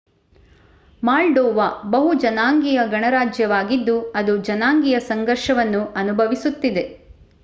moldova 1.03 1.65
ಬಹು-ಜನಾಂಗೀಯ 1.91 2.79
ಗಣರಾಜ್ಯವಾಗಿದ್ದು 2.87 3.97
ಅದು 4.15 4.35
ಜನಾಂಗೀಯ 4.47 4.97
ಸಂಘರ್ಷವನ್ನು 5.11 5.83
ಅನುಭವಿಸುತ್ತಿದೆ 5.95 6.85